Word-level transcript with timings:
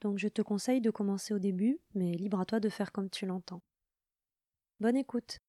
donc 0.00 0.18
je 0.18 0.28
te 0.28 0.42
conseille 0.42 0.80
de 0.80 0.90
commencer 0.90 1.34
au 1.34 1.38
début, 1.38 1.78
mais 1.94 2.12
libre 2.12 2.40
à 2.40 2.44
toi 2.44 2.60
de 2.60 2.68
faire 2.68 2.92
comme 2.92 3.10
tu 3.10 3.26
l'entends. 3.26 3.62
Bonne 4.80 4.96
écoute. 4.96 5.40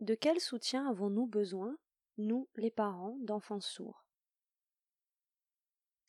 De 0.00 0.16
quel 0.16 0.40
soutien 0.40 0.88
avons-nous 0.88 1.26
besoin, 1.26 1.76
nous, 2.18 2.48
les 2.56 2.72
parents, 2.72 3.16
d'enfants 3.20 3.60
sourds? 3.60 4.01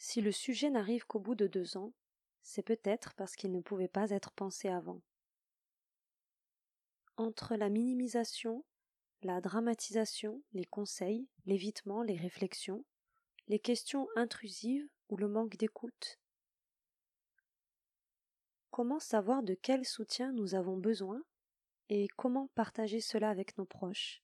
Si 0.03 0.19
le 0.19 0.33
sujet 0.33 0.69
n'arrive 0.69 1.05
qu'au 1.05 1.21
bout 1.21 1.33
de 1.33 1.47
deux 1.47 1.77
ans, 1.77 1.93
c'est 2.41 2.61
peut-être 2.61 3.13
parce 3.13 3.37
qu'il 3.37 3.53
ne 3.53 3.61
pouvait 3.61 3.87
pas 3.87 4.09
être 4.09 4.33
pensé 4.33 4.67
avant. 4.67 5.01
Entre 7.15 7.55
la 7.55 7.69
minimisation, 7.69 8.65
la 9.21 9.39
dramatisation, 9.39 10.43
les 10.51 10.65
conseils, 10.65 11.29
l'évitement, 11.45 12.03
les 12.03 12.17
réflexions, 12.17 12.83
les 13.47 13.59
questions 13.59 14.09
intrusives 14.17 14.85
ou 15.07 15.15
le 15.15 15.29
manque 15.29 15.55
d'écoute. 15.55 16.19
Comment 18.71 18.99
savoir 18.99 19.41
de 19.41 19.53
quel 19.53 19.85
soutien 19.85 20.33
nous 20.33 20.53
avons 20.53 20.75
besoin 20.75 21.23
et 21.87 22.09
comment 22.17 22.49
partager 22.55 22.99
cela 22.99 23.29
avec 23.29 23.57
nos 23.57 23.65
proches? 23.65 24.21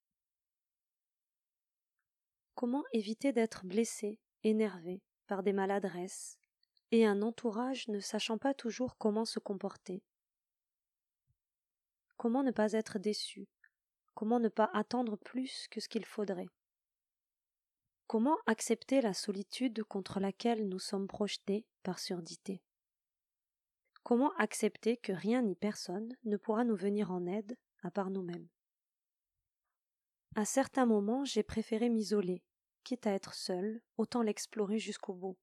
Comment 2.54 2.84
éviter 2.92 3.32
d'être 3.32 3.66
blessé, 3.66 4.20
énervé, 4.44 5.02
par 5.30 5.44
des 5.44 5.54
maladresses, 5.54 6.40
et 6.92 7.06
un 7.06 7.22
entourage 7.22 7.88
ne 7.88 8.00
sachant 8.00 8.40
pas 8.40 8.56
toujours 8.56 8.98
comment 8.98 9.26
se 9.26 9.38
comporter. 9.38 10.02
Comment 12.18 12.42
ne 12.42 12.50
pas 12.50 12.74
être 12.74 12.98
déçu? 12.98 13.48
Comment 14.16 14.40
ne 14.40 14.50
pas 14.50 14.72
attendre 14.74 15.18
plus 15.18 15.68
que 15.70 15.80
ce 15.80 15.88
qu'il 15.88 16.04
faudrait? 16.04 16.50
Comment 18.08 18.40
accepter 18.48 19.02
la 19.02 19.14
solitude 19.14 19.84
contre 19.84 20.20
laquelle 20.20 20.68
nous 20.68 20.80
sommes 20.80 21.08
projetés 21.08 21.68
par 21.84 22.00
surdité? 22.00 22.64
Comment 24.02 24.34
accepter 24.38 24.98
que 24.98 25.12
rien 25.12 25.44
ni 25.44 25.54
personne 25.54 26.18
ne 26.24 26.38
pourra 26.38 26.64
nous 26.64 26.76
venir 26.76 27.12
en 27.12 27.28
aide 27.28 27.56
à 27.84 27.92
part 27.92 28.10
nous-mêmes? 28.10 28.48
À 30.36 30.44
certains 30.46 30.88
moments, 30.88 31.24
j'ai 31.24 31.44
préféré 31.44 31.90
m'isoler, 31.90 32.42
à 33.04 33.12
être 33.12 33.34
seul, 33.34 33.82
autant 33.98 34.22
l'explorer 34.22 34.80
jusqu'au 34.80 35.14
bout. 35.14 35.38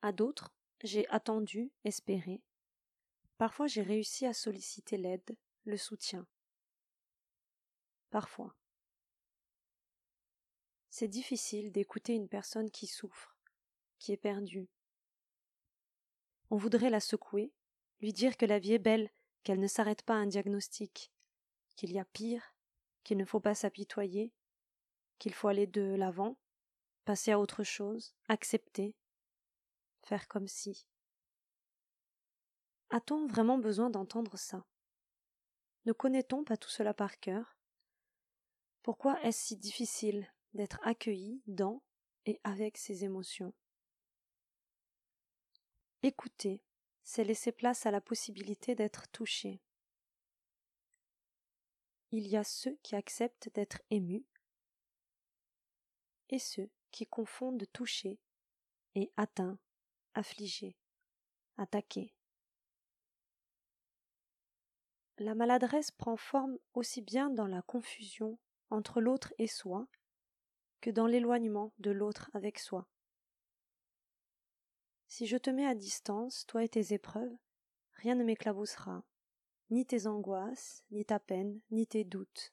À 0.00 0.12
d'autres, 0.12 0.54
j'ai 0.82 1.08
attendu, 1.08 1.70
espéré. 1.84 2.42
Parfois 3.38 3.66
j'ai 3.66 3.82
réussi 3.82 4.26
à 4.26 4.32
solliciter 4.32 4.96
l'aide, 4.96 5.36
le 5.64 5.76
soutien. 5.76 6.26
Parfois. 8.10 8.54
C'est 10.90 11.08
difficile 11.08 11.72
d'écouter 11.72 12.14
une 12.14 12.28
personne 12.28 12.70
qui 12.70 12.86
souffre, 12.86 13.36
qui 13.98 14.12
est 14.12 14.18
perdue. 14.18 14.68
On 16.50 16.56
voudrait 16.56 16.90
la 16.90 17.00
secouer, 17.00 17.52
lui 18.00 18.12
dire 18.12 18.36
que 18.36 18.44
la 18.44 18.58
vie 18.58 18.74
est 18.74 18.78
belle, 18.78 19.10
qu'elle 19.42 19.60
ne 19.60 19.66
s'arrête 19.66 20.02
pas 20.02 20.14
à 20.14 20.18
un 20.18 20.26
diagnostic, 20.26 21.10
qu'il 21.76 21.92
y 21.92 21.98
a 21.98 22.04
pire, 22.04 22.54
qu'il 23.04 23.16
ne 23.16 23.24
faut 23.24 23.40
pas 23.40 23.54
s'apitoyer, 23.54 24.32
qu'il 25.18 25.32
faut 25.32 25.48
aller 25.48 25.66
de 25.66 25.94
l'avant, 25.94 26.36
passer 27.04 27.32
à 27.32 27.38
autre 27.38 27.64
chose, 27.64 28.14
accepter, 28.28 28.96
faire 30.02 30.28
comme 30.28 30.48
si. 30.48 30.86
A-t-on 32.90 33.26
vraiment 33.26 33.58
besoin 33.58 33.90
d'entendre 33.90 34.36
ça? 34.36 34.66
Ne 35.84 35.92
connaît-on 35.92 36.44
pas 36.44 36.56
tout 36.56 36.68
cela 36.68 36.94
par 36.94 37.18
cœur? 37.18 37.56
Pourquoi 38.82 39.20
est-ce 39.22 39.46
si 39.46 39.56
difficile 39.56 40.30
d'être 40.54 40.80
accueilli 40.82 41.42
dans 41.46 41.82
et 42.26 42.40
avec 42.44 42.76
ces 42.76 43.04
émotions? 43.04 43.54
Écouter, 46.02 46.62
c'est 47.04 47.24
laisser 47.24 47.52
place 47.52 47.86
à 47.86 47.90
la 47.90 48.00
possibilité 48.00 48.74
d'être 48.74 49.08
touché. 49.10 49.60
Il 52.10 52.26
y 52.28 52.36
a 52.36 52.44
ceux 52.44 52.76
qui 52.82 52.94
acceptent 52.94 53.48
d'être 53.54 53.80
émus 53.90 54.26
et 56.28 56.38
ceux 56.38 56.70
qui 56.92 57.06
confondent 57.06 57.66
toucher 57.72 58.20
et 58.94 59.10
atteint, 59.16 59.58
affligé, 60.14 60.76
attaqué. 61.56 62.14
La 65.18 65.34
maladresse 65.34 65.90
prend 65.90 66.16
forme 66.16 66.58
aussi 66.74 67.02
bien 67.02 67.30
dans 67.30 67.46
la 67.46 67.62
confusion 67.62 68.38
entre 68.70 69.00
l'autre 69.00 69.32
et 69.38 69.46
soi 69.46 69.86
que 70.80 70.90
dans 70.90 71.06
l'éloignement 71.06 71.72
de 71.78 71.90
l'autre 71.90 72.30
avec 72.34 72.58
soi. 72.58 72.88
Si 75.06 75.26
je 75.26 75.36
te 75.36 75.50
mets 75.50 75.66
à 75.66 75.74
distance, 75.74 76.46
toi 76.46 76.64
et 76.64 76.68
tes 76.68 76.94
épreuves, 76.94 77.36
rien 77.92 78.14
ne 78.14 78.24
m'éclaboussera, 78.24 79.04
ni 79.70 79.86
tes 79.86 80.06
angoisses, 80.06 80.84
ni 80.90 81.04
ta 81.04 81.20
peine, 81.20 81.60
ni 81.70 81.86
tes 81.86 82.04
doutes. 82.04 82.52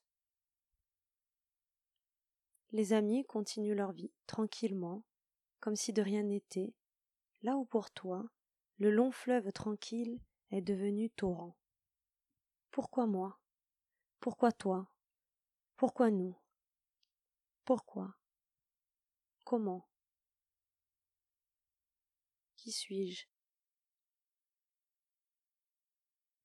Les 2.71 2.93
amis 2.93 3.25
continuent 3.25 3.75
leur 3.75 3.91
vie 3.91 4.11
tranquillement, 4.27 5.03
comme 5.59 5.75
si 5.75 5.91
de 5.91 6.01
rien 6.01 6.23
n'était, 6.23 6.73
là 7.41 7.55
où 7.55 7.65
pour 7.65 7.89
toi, 7.91 8.29
le 8.77 8.91
long 8.91 9.11
fleuve 9.11 9.51
tranquille 9.51 10.19
est 10.51 10.61
devenu 10.61 11.09
torrent. 11.09 11.57
Pourquoi 12.71 13.07
moi? 13.07 13.39
Pourquoi 14.19 14.51
toi? 14.51 14.87
Pourquoi 15.77 16.11
nous? 16.11 16.37
Pourquoi? 17.65 18.15
Comment? 19.45 19.87
Qui 22.55 22.71
suis-je? 22.71 23.25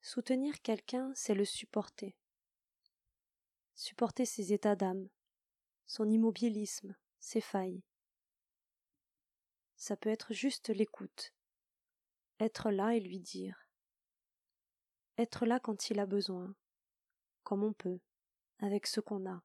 Soutenir 0.00 0.62
quelqu'un, 0.62 1.12
c'est 1.14 1.34
le 1.34 1.44
supporter. 1.44 2.16
Supporter 3.74 4.24
ses 4.24 4.52
états 4.52 4.76
d'âme, 4.76 5.08
son 5.94 6.10
immobilisme, 6.10 6.96
ses 7.20 7.40
failles. 7.40 7.84
Ça 9.76 9.96
peut 9.96 10.10
être 10.10 10.32
juste 10.32 10.70
l'écoute, 10.70 11.32
être 12.40 12.72
là 12.72 12.96
et 12.96 13.00
lui 13.00 13.20
dire, 13.20 13.68
être 15.18 15.46
là 15.46 15.60
quand 15.60 15.90
il 15.90 16.00
a 16.00 16.06
besoin, 16.06 16.52
comme 17.44 17.62
on 17.62 17.72
peut, 17.72 18.00
avec 18.58 18.88
ce 18.88 18.98
qu'on 18.98 19.30
a. 19.30 19.40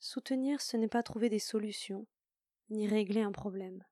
Soutenir, 0.00 0.60
ce 0.60 0.76
n'est 0.76 0.88
pas 0.88 1.04
trouver 1.04 1.28
des 1.28 1.38
solutions, 1.38 2.04
ni 2.70 2.88
régler 2.88 3.22
un 3.22 3.30
problème. 3.30 3.84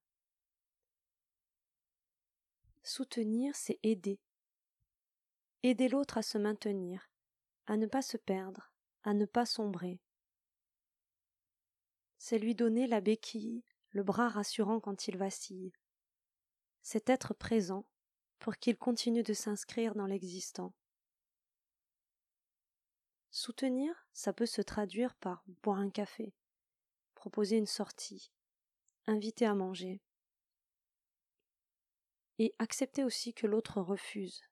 Soutenir, 2.83 3.55
c'est 3.55 3.79
aider. 3.85 4.19
Aider 5.63 5.89
l'autre 5.89 6.19
à 6.19 6.23
se 6.23 6.37
maintenir, 6.37 7.13
à 7.67 7.77
ne 7.77 7.87
pas 7.87 8.03
se 8.03 8.17
perdre, 8.17 8.73
à 9.05 9.15
ne 9.15 9.25
pas 9.25 9.47
sombrer, 9.47 10.01
c'est 12.23 12.39
lui 12.39 12.55
donner 12.55 12.87
la 12.87 13.01
béquille, 13.01 13.65
le 13.91 14.05
bras 14.05 14.29
rassurant 14.29 14.79
quand 14.79 15.09
il 15.09 15.17
vacille. 15.17 15.73
C'est 16.81 17.11
être 17.11 17.35
présent 17.35 17.85
pour 18.39 18.59
qu'il 18.59 18.79
continue 18.79 19.25
de 19.25 19.33
s'inscrire 19.33 19.97
dans 19.97 20.07
l'existant. 20.07 20.73
Soutenir, 23.33 24.07
ça 24.13 24.33
peut 24.33 24.47
se 24.47 24.63
traduire 24.63 25.17
par 25.17 25.43
boire 25.65 25.81
un 25.81 25.91
café, 25.91 26.33
proposer 27.17 27.57
une 27.57 27.67
sortie, 27.67 28.31
inviter 29.09 29.45
à 29.45 29.57
manger. 29.57 30.01
Et 32.39 32.55
accepter 32.61 33.03
aussi 33.03 33.35
que 33.35 33.49
l'autre 33.49 33.81
refuse. 33.81 34.45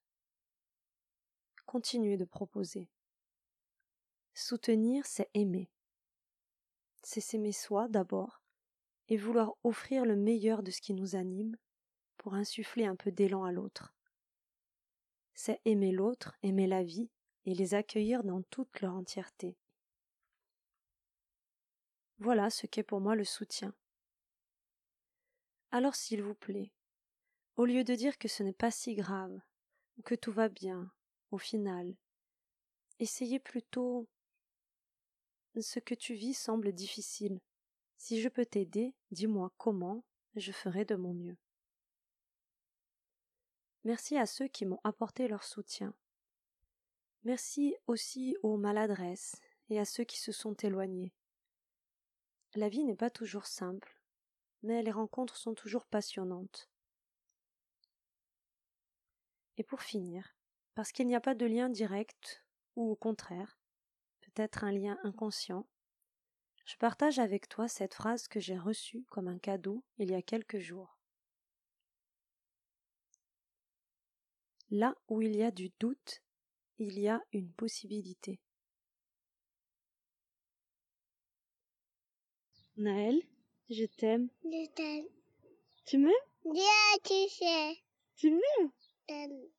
Continuer 1.67 2.17
de 2.17 2.25
proposer. 2.25 2.90
Soutenir, 4.34 5.06
c'est 5.06 5.31
aimer 5.34 5.70
c'est 7.02 7.20
s'aimer 7.20 7.52
soi 7.52 7.88
d'abord, 7.88 8.43
et 9.08 9.17
vouloir 9.17 9.55
offrir 9.64 10.05
le 10.05 10.17
meilleur 10.17 10.62
de 10.62 10.70
ce 10.70 10.81
qui 10.81 10.94
nous 10.94 11.17
anime 11.17 11.56
pour 12.17 12.35
insuffler 12.35 12.87
un 12.87 12.97
peu 12.97 13.11
d'élan 13.11 13.44
à 13.44 13.52
l'autre. 13.52 13.94
C'est 15.35 15.61
aimer 15.64 15.91
l'autre, 15.91 16.37
aimer 16.43 16.67
la 16.67 16.82
vie 16.82 17.11
et 17.47 17.55
les 17.55 17.75
accueillir 17.75 18.25
dans 18.25 18.43
toute 18.43 18.81
leur 18.81 18.94
entièreté. 18.94 19.56
Voilà 22.19 22.50
ce 22.50 22.67
qu'est 22.67 22.82
pour 22.82 23.00
moi 23.00 23.17
le 23.17 23.25
soutien. 23.25 23.75
Alors 25.70 25.94
s'il 25.94 26.23
vous 26.23 26.35
plaît, 26.35 26.70
au 27.56 27.64
lieu 27.64 27.85
de 27.85 27.94
dire 27.94 28.19
que 28.19 28.29
ce 28.29 28.43
n'est 28.43 28.53
pas 28.53 28.70
si 28.70 28.94
grave, 28.94 29.41
ou 29.96 30.03
que 30.03 30.14
tout 30.14 30.32
va 30.32 30.49
bien, 30.49 30.93
au 31.31 31.38
final, 31.38 31.96
essayez 32.99 33.41
plutôt 33.41 34.08
ce 35.58 35.81
que 35.81 35.94
tu 35.94 36.14
vis 36.14 36.35
semble 36.35 36.73
difficile. 36.73 37.41
Si 37.97 38.20
je 38.20 38.29
peux 38.29 38.47
t'aider, 38.47 38.94
dis-moi 39.11 39.52
comment, 39.58 40.05
je 40.37 40.52
ferai 40.52 40.85
de 40.85 40.94
mon 40.94 41.12
mieux. 41.12 41.37
Merci 43.85 44.17
à 44.17 44.26
ceux 44.26 44.47
qui 44.47 44.64
m'ont 44.64 44.81
apporté 44.85 45.26
leur 45.26 45.43
soutien. 45.43 45.94
Merci 47.25 47.75
aussi 47.87 48.37
aux 48.43 48.56
maladresses 48.56 49.37
et 49.69 49.79
à 49.79 49.85
ceux 49.85 50.05
qui 50.05 50.19
se 50.19 50.32
sont 50.32 50.55
éloignés. 50.55 51.12
La 52.55 52.69
vie 52.69 52.85
n'est 52.85 52.96
pas 52.96 53.11
toujours 53.11 53.46
simple, 53.46 54.00
mais 54.62 54.82
les 54.82 54.91
rencontres 54.91 55.37
sont 55.37 55.55
toujours 55.55 55.87
passionnantes. 55.87 56.70
Et 59.56 59.62
pour 59.62 59.82
finir, 59.82 60.35
parce 60.75 60.93
qu'il 60.93 61.06
n'y 61.06 61.14
a 61.14 61.20
pas 61.20 61.35
de 61.35 61.46
lien 61.46 61.69
direct, 61.69 62.44
ou 62.76 62.91
au 62.91 62.96
contraire, 62.96 63.60
peut-être 64.41 64.65
un 64.65 64.73
lien 64.73 64.99
inconscient, 65.05 65.67
je 66.65 66.75
partage 66.79 67.19
avec 67.19 67.47
toi 67.47 67.69
cette 67.69 67.93
phrase 67.93 68.27
que 68.27 68.41
j'ai 68.41 68.57
reçue 68.57 69.05
comme 69.11 69.29
un 69.29 69.39
cadeau 69.39 69.85
il 69.99 70.11
y 70.11 70.15
a 70.15 70.23
quelques 70.23 70.61
jours. 70.61 70.99
Là 74.71 74.95
où 75.09 75.21
il 75.21 75.37
y 75.37 75.43
a 75.43 75.51
du 75.51 75.71
doute, 75.79 76.23
il 76.79 76.99
y 76.99 77.07
a 77.07 77.23
une 77.35 77.53
possibilité. 77.53 78.41
Naël, 82.79 83.21
je 83.69 83.85
t'aime. 83.85 84.31
Je 84.45 84.71
t'aime. 84.71 85.07
Tu 85.85 85.99
m'aimes? 85.99 86.13
Bien, 86.47 86.97
tu 87.05 87.29
sais. 87.29 87.77
Tu 88.17 88.31
m'aimes? 88.31 89.51